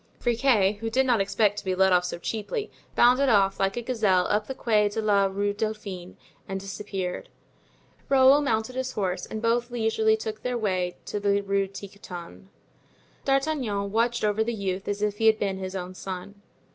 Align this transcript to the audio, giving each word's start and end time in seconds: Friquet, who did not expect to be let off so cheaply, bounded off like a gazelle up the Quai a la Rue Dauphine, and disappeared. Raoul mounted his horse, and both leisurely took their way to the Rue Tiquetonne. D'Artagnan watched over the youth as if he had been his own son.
Friquet, 0.19 0.77
who 0.79 0.89
did 0.89 1.05
not 1.05 1.21
expect 1.21 1.59
to 1.59 1.63
be 1.63 1.75
let 1.75 1.93
off 1.93 2.05
so 2.05 2.17
cheaply, 2.17 2.71
bounded 2.95 3.29
off 3.29 3.59
like 3.59 3.77
a 3.77 3.83
gazelle 3.83 4.25
up 4.31 4.47
the 4.47 4.55
Quai 4.55 4.89
a 4.95 4.99
la 4.99 5.25
Rue 5.27 5.53
Dauphine, 5.53 6.17
and 6.47 6.59
disappeared. 6.59 7.29
Raoul 8.09 8.41
mounted 8.41 8.73
his 8.75 8.93
horse, 8.93 9.27
and 9.27 9.43
both 9.43 9.69
leisurely 9.69 10.17
took 10.17 10.41
their 10.41 10.57
way 10.57 10.97
to 11.05 11.19
the 11.19 11.41
Rue 11.41 11.67
Tiquetonne. 11.67 12.49
D'Artagnan 13.25 13.91
watched 13.91 14.23
over 14.23 14.43
the 14.43 14.55
youth 14.55 14.87
as 14.87 15.03
if 15.03 15.19
he 15.19 15.27
had 15.27 15.37
been 15.37 15.59
his 15.59 15.75
own 15.75 15.93
son. 15.93 16.41